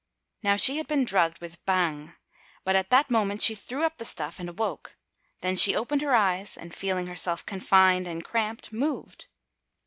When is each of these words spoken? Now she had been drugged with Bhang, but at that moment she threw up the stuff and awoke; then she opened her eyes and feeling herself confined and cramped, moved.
Now 0.41 0.55
she 0.55 0.77
had 0.77 0.87
been 0.87 1.05
drugged 1.05 1.41
with 1.41 1.63
Bhang, 1.63 2.15
but 2.65 2.75
at 2.75 2.89
that 2.89 3.11
moment 3.11 3.39
she 3.43 3.53
threw 3.53 3.83
up 3.83 3.99
the 3.99 4.03
stuff 4.03 4.39
and 4.39 4.49
awoke; 4.49 4.97
then 5.41 5.55
she 5.55 5.75
opened 5.75 6.01
her 6.01 6.15
eyes 6.15 6.57
and 6.57 6.73
feeling 6.73 7.05
herself 7.05 7.45
confined 7.45 8.07
and 8.07 8.23
cramped, 8.23 8.73
moved. 8.73 9.27